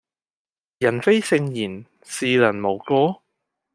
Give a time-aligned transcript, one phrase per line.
[0.79, 3.21] 人非聖賢孰能無過